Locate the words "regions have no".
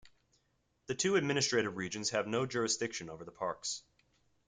1.77-2.47